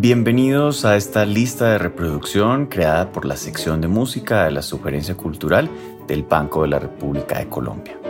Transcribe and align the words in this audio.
Bienvenidos 0.00 0.86
a 0.86 0.96
esta 0.96 1.26
lista 1.26 1.72
de 1.72 1.78
reproducción 1.78 2.68
creada 2.68 3.12
por 3.12 3.26
la 3.26 3.36
sección 3.36 3.82
de 3.82 3.88
música 3.88 4.46
de 4.46 4.50
la 4.50 4.62
Sugerencia 4.62 5.14
Cultural 5.14 5.68
del 6.06 6.22
Banco 6.22 6.62
de 6.62 6.68
la 6.68 6.78
República 6.78 7.38
de 7.38 7.50
Colombia. 7.50 8.00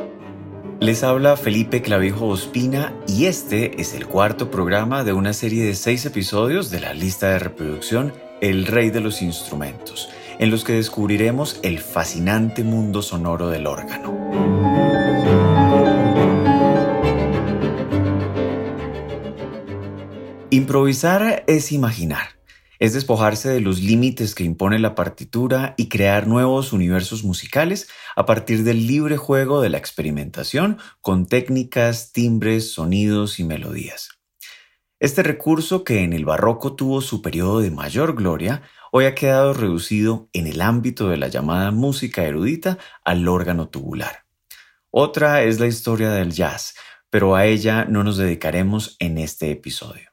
Les 0.78 1.02
habla 1.02 1.36
Felipe 1.36 1.82
Clavijo 1.82 2.28
Ospina 2.28 2.94
y 3.08 3.24
este 3.24 3.80
es 3.80 3.92
el 3.94 4.06
cuarto 4.06 4.52
programa 4.52 5.02
de 5.02 5.14
una 5.14 5.32
serie 5.32 5.64
de 5.64 5.74
seis 5.74 6.06
episodios 6.06 6.70
de 6.70 6.78
la 6.78 6.94
lista 6.94 7.30
de 7.30 7.40
reproducción 7.40 8.12
El 8.40 8.66
Rey 8.66 8.90
de 8.90 9.00
los 9.00 9.20
Instrumentos, 9.20 10.10
en 10.38 10.52
los 10.52 10.62
que 10.62 10.74
descubriremos 10.74 11.58
el 11.64 11.80
fascinante 11.80 12.62
mundo 12.62 13.02
sonoro 13.02 13.48
del 13.48 13.66
órgano. 13.66 14.19
Improvisar 20.52 21.44
es 21.46 21.70
imaginar, 21.70 22.40
es 22.80 22.92
despojarse 22.92 23.48
de 23.50 23.60
los 23.60 23.80
límites 23.80 24.34
que 24.34 24.42
impone 24.42 24.80
la 24.80 24.96
partitura 24.96 25.74
y 25.76 25.88
crear 25.88 26.26
nuevos 26.26 26.72
universos 26.72 27.22
musicales 27.22 27.88
a 28.16 28.26
partir 28.26 28.64
del 28.64 28.88
libre 28.88 29.16
juego 29.16 29.60
de 29.60 29.68
la 29.68 29.78
experimentación 29.78 30.78
con 31.00 31.26
técnicas, 31.26 32.10
timbres, 32.10 32.72
sonidos 32.72 33.38
y 33.38 33.44
melodías. 33.44 34.18
Este 34.98 35.22
recurso 35.22 35.84
que 35.84 36.02
en 36.02 36.12
el 36.12 36.24
barroco 36.24 36.74
tuvo 36.74 37.00
su 37.00 37.22
periodo 37.22 37.60
de 37.60 37.70
mayor 37.70 38.16
gloria, 38.16 38.62
hoy 38.90 39.04
ha 39.04 39.14
quedado 39.14 39.54
reducido 39.54 40.28
en 40.32 40.48
el 40.48 40.62
ámbito 40.62 41.08
de 41.08 41.16
la 41.16 41.28
llamada 41.28 41.70
música 41.70 42.24
erudita 42.24 42.76
al 43.04 43.28
órgano 43.28 43.68
tubular. 43.68 44.24
Otra 44.90 45.44
es 45.44 45.60
la 45.60 45.68
historia 45.68 46.10
del 46.10 46.32
jazz, 46.32 46.74
pero 47.08 47.36
a 47.36 47.46
ella 47.46 47.84
no 47.84 48.02
nos 48.02 48.16
dedicaremos 48.16 48.96
en 48.98 49.18
este 49.18 49.52
episodio. 49.52 50.09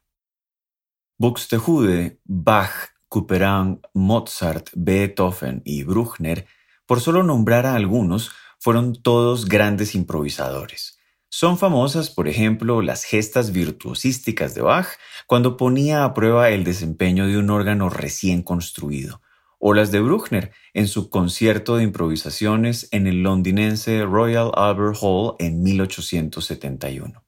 Buxtehude, 1.19 2.19
Bach, 2.25 2.91
Couperin, 3.09 3.81
Mozart, 3.95 4.69
Beethoven 4.75 5.63
y 5.65 5.81
Bruckner, 5.81 6.45
por 6.85 7.01
solo 7.01 7.23
nombrar 7.23 7.65
a 7.65 7.73
algunos, 7.73 8.31
fueron 8.59 9.01
todos 9.01 9.45
grandes 9.47 9.95
improvisadores. 9.95 10.99
Son 11.29 11.57
famosas, 11.57 12.11
por 12.11 12.27
ejemplo, 12.27 12.83
las 12.83 13.03
gestas 13.03 13.51
virtuosísticas 13.51 14.53
de 14.53 14.61
Bach 14.61 14.87
cuando 15.25 15.57
ponía 15.57 16.03
a 16.03 16.13
prueba 16.13 16.51
el 16.51 16.63
desempeño 16.63 17.25
de 17.25 17.39
un 17.39 17.49
órgano 17.49 17.89
recién 17.89 18.43
construido, 18.43 19.21
o 19.57 19.73
las 19.73 19.91
de 19.91 20.01
Bruckner 20.01 20.51
en 20.75 20.87
su 20.87 21.09
concierto 21.09 21.77
de 21.77 21.83
improvisaciones 21.83 22.89
en 22.91 23.07
el 23.07 23.23
londinense 23.23 24.05
Royal 24.05 24.51
Albert 24.53 24.99
Hall 25.01 25.35
en 25.39 25.63
1871. 25.63 27.26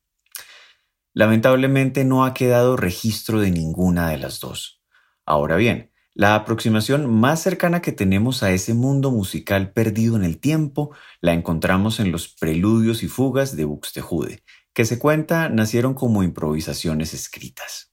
Lamentablemente 1.19 2.05
no 2.05 2.23
ha 2.23 2.33
quedado 2.33 2.77
registro 2.77 3.41
de 3.41 3.51
ninguna 3.51 4.09
de 4.09 4.17
las 4.17 4.39
dos. 4.39 4.81
Ahora 5.25 5.57
bien, 5.57 5.91
la 6.13 6.33
aproximación 6.33 7.13
más 7.13 7.41
cercana 7.41 7.81
que 7.81 7.91
tenemos 7.91 8.41
a 8.41 8.53
ese 8.53 8.73
mundo 8.73 9.11
musical 9.11 9.73
perdido 9.73 10.15
en 10.15 10.23
el 10.23 10.39
tiempo 10.39 10.95
la 11.19 11.33
encontramos 11.33 11.99
en 11.99 12.13
los 12.13 12.29
preludios 12.29 13.03
y 13.03 13.09
fugas 13.09 13.57
de 13.57 13.65
Buxtehude, 13.65 14.45
que 14.73 14.85
se 14.85 14.97
cuenta 14.97 15.49
nacieron 15.49 15.93
como 15.93 16.23
improvisaciones 16.23 17.13
escritas. 17.13 17.91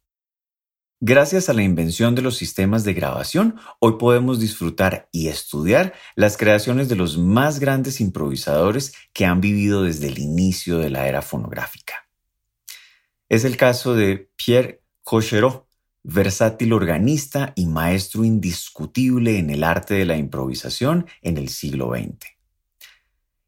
Gracias 1.01 1.49
a 1.49 1.53
la 1.53 1.65
invención 1.65 2.15
de 2.15 2.23
los 2.23 2.37
sistemas 2.37 2.85
de 2.85 2.95
grabación, 2.95 3.57
hoy 3.81 3.95
podemos 3.99 4.39
disfrutar 4.39 5.09
y 5.11 5.27
estudiar 5.27 5.95
las 6.15 6.37
creaciones 6.37 6.89
de 6.89 6.95
los 6.95 7.19
más 7.19 7.59
grandes 7.59 8.01
improvisadores 8.01 8.95
que 9.13 9.25
han 9.25 9.41
vivido 9.41 9.83
desde 9.83 10.07
el 10.07 10.21
inicio 10.21 10.79
de 10.79 10.91
la 10.91 11.09
era 11.09 11.23
fonográfica. 11.23 12.06
Es 13.29 13.45
el 13.45 13.57
caso 13.57 13.95
de 13.95 14.31
Pierre 14.37 14.83
Cocherot, 15.03 15.67
versátil 16.05 16.73
organista 16.73 17.53
y 17.57 17.67
maestro 17.67 18.25
indiscutible 18.25 19.39
en 19.39 19.51
el 19.51 19.65
arte 19.65 19.95
de 19.95 20.05
la 20.05 20.17
improvisación 20.17 21.07
en 21.23 21.37
el 21.37 21.49
siglo 21.49 21.91
XX. 21.91 22.37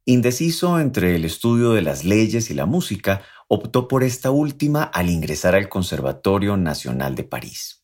Indeciso 0.05 0.81
entre 0.81 1.15
el 1.15 1.25
estudio 1.25 1.73
de 1.73 1.83
las 1.83 2.05
leyes 2.05 2.51
y 2.51 2.55
la 2.55 2.67
música, 2.67 3.23
optó 3.47 3.87
por 3.87 4.03
esta 4.03 4.33
última 4.33 4.83
al 4.83 5.11
ingresar 5.11 5.55
al 5.55 5.69
Conservatorio 5.69 6.57
Nacional 6.57 7.15
de 7.15 7.25
París. 7.25 7.78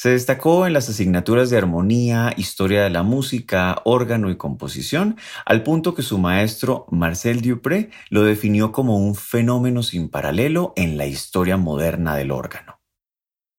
Se 0.00 0.08
destacó 0.08 0.66
en 0.66 0.72
las 0.72 0.88
asignaturas 0.88 1.50
de 1.50 1.58
armonía, 1.58 2.32
historia 2.38 2.82
de 2.82 2.88
la 2.88 3.02
música, 3.02 3.82
órgano 3.84 4.30
y 4.30 4.38
composición, 4.38 5.18
al 5.44 5.62
punto 5.62 5.94
que 5.94 6.00
su 6.00 6.16
maestro 6.16 6.86
Marcel 6.90 7.42
Dupré 7.42 7.90
lo 8.08 8.22
definió 8.22 8.72
como 8.72 8.96
un 8.96 9.14
fenómeno 9.14 9.82
sin 9.82 10.08
paralelo 10.08 10.72
en 10.74 10.96
la 10.96 11.04
historia 11.04 11.58
moderna 11.58 12.16
del 12.16 12.30
órgano. 12.30 12.80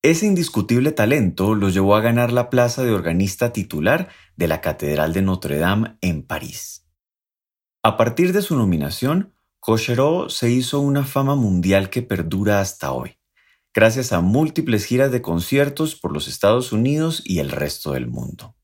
Ese 0.01 0.25
indiscutible 0.25 0.91
talento 0.91 1.53
lo 1.53 1.69
llevó 1.69 1.95
a 1.95 2.01
ganar 2.01 2.31
la 2.31 2.49
plaza 2.49 2.81
de 2.81 2.91
organista 2.91 3.53
titular 3.53 4.09
de 4.35 4.47
la 4.47 4.61
Catedral 4.61 5.13
de 5.13 5.21
Notre 5.21 5.59
Dame 5.59 5.97
en 6.01 6.23
París. 6.23 6.87
A 7.83 7.97
partir 7.97 8.33
de 8.33 8.41
su 8.41 8.55
nominación, 8.55 9.35
Cocherot 9.59 10.31
se 10.31 10.49
hizo 10.49 10.79
una 10.79 11.05
fama 11.05 11.35
mundial 11.35 11.91
que 11.91 12.01
perdura 12.01 12.61
hasta 12.61 12.93
hoy 12.93 13.20
gracias 13.73 14.11
a 14.11 14.21
múltiples 14.21 14.85
giras 14.85 15.11
de 15.11 15.21
conciertos 15.21 15.95
por 15.95 16.11
los 16.11 16.27
Estados 16.27 16.71
Unidos 16.71 17.21
y 17.25 17.39
el 17.39 17.49
resto 17.49 17.93
del 17.93 18.07
mundo. 18.07 18.55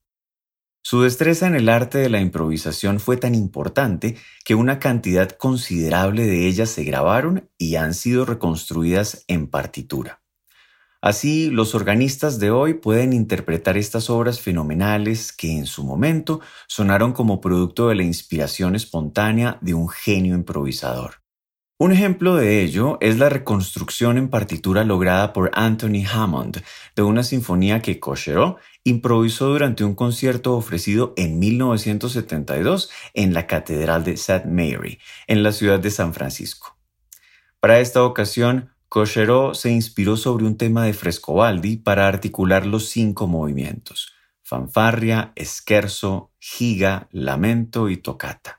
Su 0.90 1.02
destreza 1.02 1.48
en 1.48 1.56
el 1.56 1.68
arte 1.68 1.98
de 1.98 2.10
la 2.10 2.22
improvisación 2.22 3.02
fue 3.02 3.18
tan 3.18 3.36
importante 3.36 4.16
que 4.46 4.56
una 4.56 4.80
cantidad 4.80 5.30
considerable 5.32 6.26
de 6.26 6.48
ellas 6.48 6.70
se 6.70 6.86
grabaron 6.86 7.50
y 7.58 7.76
han 7.76 7.94
sido 7.94 8.24
reconstruidas 8.24 9.26
en 9.28 9.48
partitura. 9.48 10.22
Así, 11.02 11.50
los 11.50 11.76
organistas 11.76 12.40
de 12.40 12.52
hoy 12.52 12.74
pueden 12.74 13.14
interpretar 13.14 13.78
estas 13.78 14.10
obras 14.10 14.40
fenomenales 14.40 15.32
que 15.32 15.58
en 15.58 15.66
su 15.66 15.84
momento 15.84 16.40
sonaron 16.68 17.14
como 17.14 17.40
producto 17.40 17.90
de 17.90 17.96
la 17.96 18.04
inspiración 18.04 18.76
espontánea 18.76 19.60
de 19.62 19.74
un 19.74 19.90
genio 19.90 20.36
improvisador. 20.36 21.27
Un 21.80 21.92
ejemplo 21.92 22.36
de 22.36 22.64
ello 22.64 22.98
es 23.02 23.20
la 23.20 23.30
reconstrucción 23.30 24.18
en 24.18 24.30
partitura 24.30 24.84
lograda 24.84 25.32
por 25.32 25.52
Anthony 25.54 26.04
Hammond 26.12 26.64
de 26.96 27.04
una 27.04 27.22
sinfonía 27.22 27.84
que 27.84 28.00
Cocherot 28.00 28.58
improvisó 28.84 29.50
durante 29.50 29.84
un 29.84 29.94
concierto 29.94 30.56
ofrecido 30.56 31.14
en 31.18 31.38
1972 31.38 32.90
en 33.14 33.36
la 33.36 33.46
Catedral 33.46 34.04
de 34.04 34.14
St. 34.14 34.48
Mary, 34.48 34.98
en 35.28 35.44
la 35.44 35.52
ciudad 35.52 35.80
de 35.80 35.92
San 35.92 36.16
Francisco. 36.16 36.80
Para 37.60 37.80
esta 37.80 38.04
ocasión, 38.04 38.72
Cocherot 38.90 39.54
se 39.54 39.70
inspiró 39.70 40.18
sobre 40.18 40.46
un 40.46 40.58
tema 40.58 40.84
de 40.84 40.94
Frescobaldi 40.94 41.78
para 41.78 42.08
articular 42.08 42.66
los 42.66 42.90
cinco 42.90 43.28
movimientos: 43.28 44.16
fanfarria, 44.42 45.32
esquerzo, 45.36 46.32
giga, 46.40 47.08
lamento 47.12 47.88
y 47.88 47.98
tocata. 47.98 48.57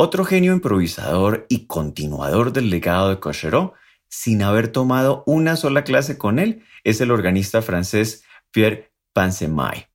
Otro 0.00 0.24
genio 0.24 0.52
improvisador 0.52 1.44
y 1.48 1.66
continuador 1.66 2.52
del 2.52 2.70
legado 2.70 3.08
de 3.08 3.18
Cocherot, 3.18 3.74
sin 4.08 4.44
haber 4.44 4.68
tomado 4.68 5.24
una 5.26 5.56
sola 5.56 5.82
clase 5.82 6.16
con 6.16 6.38
él, 6.38 6.62
es 6.84 7.00
el 7.00 7.10
organista 7.10 7.62
francés 7.62 8.22
Pierre 8.52 8.92
Pansemaille. 9.12 9.88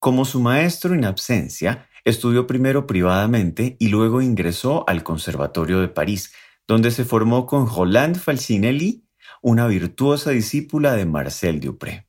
Como 0.00 0.24
su 0.24 0.40
maestro 0.40 0.96
en 0.96 1.04
absencia, 1.04 1.88
estudió 2.04 2.48
primero 2.48 2.88
privadamente 2.88 3.76
y 3.78 3.86
luego 3.86 4.20
ingresó 4.20 4.84
al 4.88 5.04
Conservatorio 5.04 5.78
de 5.78 5.86
París, 5.86 6.34
donde 6.66 6.90
se 6.90 7.04
formó 7.04 7.46
con 7.46 7.72
Roland 7.72 8.16
Falcinelli, 8.16 9.06
una 9.42 9.68
virtuosa 9.68 10.32
discípula 10.32 10.96
de 10.96 11.06
Marcel 11.06 11.60
Dupré. 11.60 12.08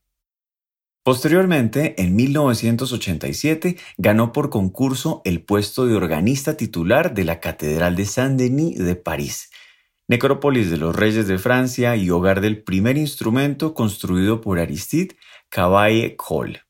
Posteriormente, 1.06 2.02
en 2.02 2.16
1987, 2.16 3.78
ganó 4.00 4.32
por 4.32 4.50
concurso 4.50 5.22
el 5.24 5.44
puesto 5.44 5.86
de 5.86 5.94
organista 5.94 6.58
titular 6.58 7.14
de 7.14 7.26
la 7.26 7.40
Catedral 7.40 7.96
de 7.96 8.06
Saint-Denis 8.06 8.80
de 8.80 8.96
París, 8.96 9.52
necrópolis 10.08 10.72
de 10.72 10.78
los 10.78 10.96
reyes 10.96 11.28
de 11.28 11.38
Francia 11.38 11.96
y 11.96 12.10
hogar 12.10 12.42
del 12.42 12.64
primer 12.64 12.98
instrumento 12.98 13.76
construido 13.76 14.42
por 14.42 14.58
Aristide 14.58 15.16
Cavaille-Coll. 15.50 16.62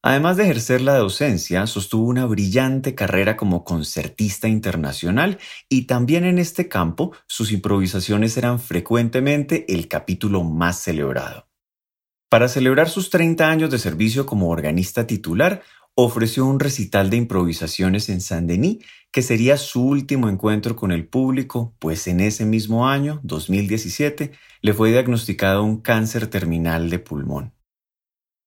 Además 0.00 0.38
de 0.38 0.44
ejercer 0.44 0.80
la 0.80 0.96
docencia, 0.96 1.66
sostuvo 1.66 2.06
una 2.06 2.24
brillante 2.24 2.94
carrera 2.94 3.36
como 3.36 3.62
concertista 3.62 4.48
internacional 4.48 5.38
y 5.68 5.82
también 5.82 6.24
en 6.24 6.38
este 6.38 6.66
campo 6.66 7.12
sus 7.26 7.52
improvisaciones 7.52 8.38
eran 8.38 8.58
frecuentemente 8.58 9.66
el 9.68 9.86
capítulo 9.86 10.44
más 10.44 10.78
celebrado. 10.78 11.51
Para 12.32 12.48
celebrar 12.48 12.88
sus 12.88 13.10
30 13.10 13.50
años 13.50 13.70
de 13.70 13.78
servicio 13.78 14.24
como 14.24 14.48
organista 14.48 15.06
titular, 15.06 15.62
ofreció 15.94 16.46
un 16.46 16.60
recital 16.60 17.10
de 17.10 17.18
improvisaciones 17.18 18.08
en 18.08 18.22
Saint-Denis, 18.22 18.78
que 19.10 19.20
sería 19.20 19.58
su 19.58 19.84
último 19.84 20.30
encuentro 20.30 20.74
con 20.74 20.92
el 20.92 21.06
público, 21.06 21.74
pues 21.78 22.06
en 22.06 22.20
ese 22.20 22.46
mismo 22.46 22.88
año, 22.88 23.20
2017, 23.22 24.32
le 24.62 24.72
fue 24.72 24.92
diagnosticado 24.92 25.62
un 25.62 25.82
cáncer 25.82 26.26
terminal 26.26 26.88
de 26.88 27.00
pulmón. 27.00 27.52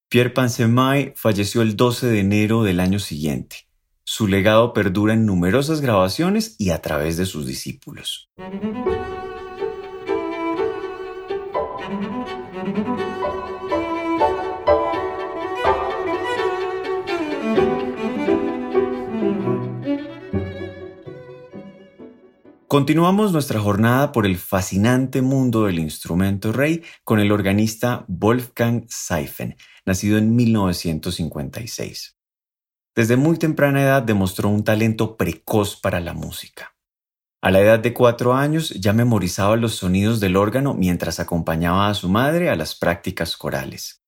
Pierre 0.10 0.32
Pansemaille 0.32 1.14
falleció 1.16 1.62
el 1.62 1.76
12 1.76 2.08
de 2.08 2.20
enero 2.22 2.64
del 2.64 2.80
año 2.80 2.98
siguiente. 2.98 3.68
Su 4.04 4.28
legado 4.28 4.74
perdura 4.74 5.14
en 5.14 5.28
numerosas 5.28 5.82
grabaciones 5.82 6.56
y 6.58 6.72
a 6.72 6.82
través 6.82 7.18
de 7.18 7.28
sus 7.28 7.46
discípulos. 7.46 8.32
Continuamos 22.76 23.32
nuestra 23.32 23.62
jornada 23.62 24.12
por 24.12 24.26
el 24.26 24.36
fascinante 24.36 25.22
mundo 25.22 25.64
del 25.64 25.80
instrumento 25.80 26.52
rey 26.52 26.84
con 27.06 27.22
el 27.22 27.32
organista 27.32 28.04
Wolfgang 28.10 28.86
Seifen, 28.90 29.56
nacido 29.86 30.18
en 30.18 30.36
1956. 30.36 32.18
Desde 32.94 33.16
muy 33.16 33.38
temprana 33.38 33.82
edad 33.82 34.04
demostró 34.04 34.50
un 34.50 34.66
talento 34.66 35.16
precoz 35.16 35.80
para 35.80 36.02
la 36.02 36.14
música. 36.14 36.76
A 37.42 37.50
la 37.50 37.62
edad 37.62 37.80
de 37.80 37.94
cuatro 37.94 38.34
años 38.34 38.72
ya 38.72 38.92
memorizaba 38.92 39.56
los 39.56 39.76
sonidos 39.76 40.20
del 40.20 40.36
órgano 40.36 40.74
mientras 40.74 41.22
acompañaba 41.22 41.88
a 41.88 41.94
su 41.94 42.10
madre 42.10 42.50
a 42.50 42.58
las 42.58 42.76
prácticas 42.76 43.38
corales. 43.38 44.04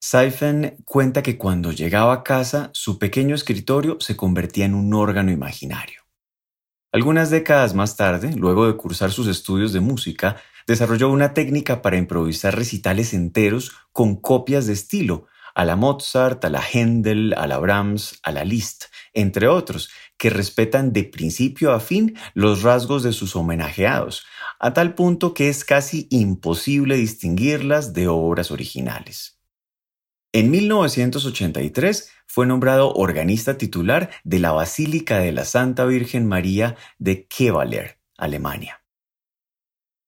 Seifen 0.00 0.76
cuenta 0.84 1.24
que 1.24 1.36
cuando 1.36 1.72
llegaba 1.72 2.12
a 2.12 2.22
casa 2.22 2.70
su 2.72 3.00
pequeño 3.00 3.34
escritorio 3.34 3.96
se 3.98 4.14
convertía 4.14 4.66
en 4.66 4.76
un 4.76 4.94
órgano 4.94 5.32
imaginario. 5.32 6.01
Algunas 6.92 7.30
décadas 7.30 7.72
más 7.74 7.96
tarde, 7.96 8.34
luego 8.36 8.66
de 8.66 8.76
cursar 8.76 9.12
sus 9.12 9.26
estudios 9.26 9.72
de 9.72 9.80
música, 9.80 10.36
desarrolló 10.66 11.08
una 11.08 11.32
técnica 11.32 11.80
para 11.80 11.96
improvisar 11.96 12.54
recitales 12.54 13.14
enteros 13.14 13.72
con 13.92 14.16
copias 14.16 14.66
de 14.66 14.74
estilo, 14.74 15.26
a 15.54 15.64
la 15.64 15.74
Mozart, 15.74 16.44
a 16.44 16.50
la 16.50 16.60
Händel, 16.60 17.32
a 17.38 17.46
la 17.46 17.56
Brahms, 17.56 18.20
a 18.22 18.30
la 18.30 18.44
Liszt, 18.44 18.84
entre 19.14 19.48
otros, 19.48 19.90
que 20.18 20.28
respetan 20.28 20.92
de 20.92 21.04
principio 21.04 21.72
a 21.72 21.80
fin 21.80 22.14
los 22.34 22.62
rasgos 22.62 23.02
de 23.02 23.12
sus 23.12 23.36
homenajeados, 23.36 24.26
a 24.60 24.74
tal 24.74 24.94
punto 24.94 25.32
que 25.32 25.48
es 25.48 25.64
casi 25.64 26.08
imposible 26.10 26.96
distinguirlas 26.96 27.94
de 27.94 28.08
obras 28.08 28.50
originales. 28.50 29.41
En 30.34 30.50
1983 30.50 32.10
fue 32.26 32.46
nombrado 32.46 32.94
organista 32.94 33.58
titular 33.58 34.08
de 34.24 34.38
la 34.38 34.52
Basílica 34.52 35.18
de 35.18 35.30
la 35.30 35.44
Santa 35.44 35.84
Virgen 35.84 36.26
María 36.26 36.76
de 36.98 37.26
Kevaler, 37.26 37.98
Alemania. 38.16 38.82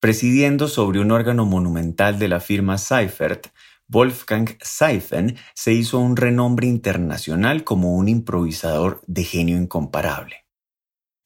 Presidiendo 0.01 0.69
sobre 0.69 1.01
un 1.01 1.11
órgano 1.11 1.45
monumental 1.45 2.19
de 2.19 2.29
la 2.29 2.41
firma 2.41 2.79
Seifert, 2.79 3.49
Wolfgang 3.87 4.57
Seifen 4.63 5.37
se 5.55 5.75
hizo 5.75 5.99
un 5.99 6.17
renombre 6.17 6.69
internacional 6.69 7.63
como 7.63 7.95
un 7.95 8.09
improvisador 8.09 9.03
de 9.07 9.25
genio 9.25 9.59
incomparable. 9.59 10.44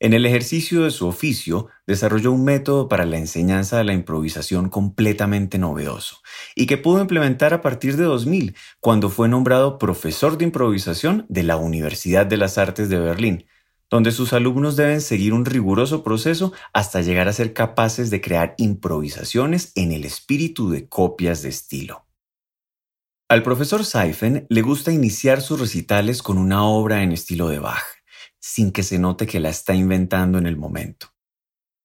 En 0.00 0.12
el 0.12 0.26
ejercicio 0.26 0.84
de 0.84 0.92
su 0.92 1.08
oficio, 1.08 1.66
desarrolló 1.84 2.30
un 2.30 2.44
método 2.44 2.88
para 2.88 3.04
la 3.04 3.18
enseñanza 3.18 3.78
de 3.78 3.84
la 3.84 3.94
improvisación 3.94 4.68
completamente 4.68 5.58
novedoso 5.58 6.18
y 6.54 6.66
que 6.66 6.76
pudo 6.76 7.00
implementar 7.00 7.52
a 7.52 7.62
partir 7.62 7.96
de 7.96 8.04
2000, 8.04 8.54
cuando 8.78 9.10
fue 9.10 9.28
nombrado 9.28 9.76
profesor 9.76 10.38
de 10.38 10.44
improvisación 10.44 11.26
de 11.28 11.42
la 11.42 11.56
Universidad 11.56 12.26
de 12.26 12.36
las 12.36 12.58
Artes 12.58 12.88
de 12.88 13.00
Berlín, 13.00 13.46
donde 13.90 14.12
sus 14.12 14.32
alumnos 14.32 14.76
deben 14.76 15.00
seguir 15.00 15.32
un 15.32 15.44
riguroso 15.44 16.04
proceso 16.04 16.52
hasta 16.72 17.00
llegar 17.00 17.26
a 17.26 17.32
ser 17.32 17.52
capaces 17.52 18.08
de 18.10 18.20
crear 18.20 18.54
improvisaciones 18.56 19.72
en 19.74 19.90
el 19.90 20.04
espíritu 20.04 20.70
de 20.70 20.88
copias 20.88 21.42
de 21.42 21.48
estilo. 21.48 22.06
Al 23.28 23.42
profesor 23.42 23.84
Seifen 23.84 24.46
le 24.48 24.62
gusta 24.62 24.92
iniciar 24.92 25.40
sus 25.40 25.58
recitales 25.58 26.22
con 26.22 26.38
una 26.38 26.64
obra 26.64 27.02
en 27.02 27.10
estilo 27.10 27.48
de 27.48 27.58
Bach 27.58 27.97
sin 28.40 28.72
que 28.72 28.82
se 28.82 28.98
note 28.98 29.26
que 29.26 29.40
la 29.40 29.50
está 29.50 29.74
inventando 29.74 30.38
en 30.38 30.46
el 30.46 30.56
momento. 30.56 31.08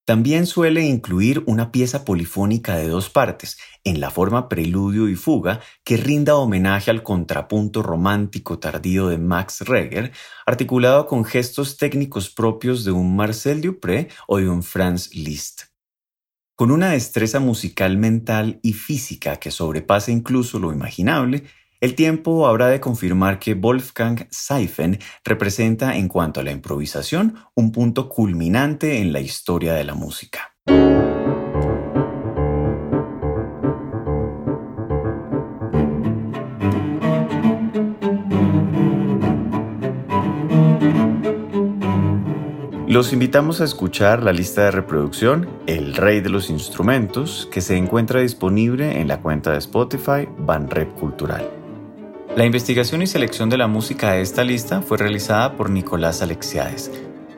También 0.06 0.48
suele 0.48 0.82
incluir 0.82 1.44
una 1.46 1.72
pieza 1.72 2.04
polifónica 2.04 2.76
de 2.76 2.90
dos 2.90 3.10
partes, 3.10 3.58
en 3.86 4.02
la 4.02 4.12
forma 4.12 4.50
preludio 4.50 5.08
y 5.08 5.16
fuga, 5.16 5.62
que 5.86 5.96
rinda 5.96 6.36
homenaje 6.36 6.92
al 6.92 7.04
contrapunto 7.04 7.82
romántico 7.82 8.60
tardío 8.60 9.08
de 9.08 9.18
Max 9.18 9.62
Reger, 9.62 10.12
articulado 10.46 11.08
con 11.08 11.24
gestos 11.24 11.78
técnicos 11.78 12.30
propios 12.30 12.84
de 12.84 12.92
un 12.92 13.16
Marcel 13.16 13.62
Dupré 13.62 14.10
o 14.28 14.40
de 14.40 14.50
un 14.50 14.62
Franz 14.62 15.16
Liszt. 15.16 15.64
Con 16.56 16.70
una 16.70 16.90
destreza 16.90 17.40
musical 17.40 17.98
mental 17.98 18.60
y 18.62 18.74
física 18.74 19.38
que 19.38 19.52
sobrepasa 19.52 20.12
incluso 20.12 20.60
lo 20.60 20.74
imaginable, 20.74 21.46
el 21.84 21.96
tiempo 21.96 22.48
habrá 22.48 22.70
de 22.70 22.80
confirmar 22.80 23.40
que 23.40 23.56
Wolfgang 23.56 24.26
Seifen 24.32 25.00
representa 25.26 25.98
en 25.98 26.08
cuanto 26.08 26.40
a 26.40 26.44
la 26.44 26.54
improvisación 26.54 27.36
un 27.56 27.74
punto 27.74 28.08
culminante 28.08 29.02
en 29.02 29.12
la 29.12 29.20
historia 29.20 29.74
de 29.74 29.84
la 29.84 29.94
música. 29.94 30.56
Los 42.88 43.12
invitamos 43.12 43.60
a 43.60 43.66
escuchar 43.66 44.24
la 44.24 44.32
lista 44.32 44.64
de 44.64 44.72
reproducción 44.72 45.50
El 45.68 45.96
Rey 45.96 46.22
de 46.22 46.30
los 46.30 46.50
Instrumentos, 46.50 47.50
que 47.52 47.60
se 47.60 47.76
encuentra 47.76 48.22
disponible 48.22 49.02
en 49.02 49.10
la 49.10 49.20
cuenta 49.20 49.52
de 49.52 49.58
Spotify 49.58 50.30
Banrep 50.38 50.94
Cultural. 50.94 51.63
La 52.36 52.46
investigación 52.46 53.04
y 53.04 53.08
selección 53.08 53.50
de 53.50 53.58
la 53.58 53.68
música 53.68 54.14
de 54.14 54.22
esta 54.22 54.44
lista 54.44 54.82
fue 54.82 54.98
realizada 54.98 55.56
por 55.56 55.70
Nicolás 55.70 56.24
Alexiades. 56.24 56.90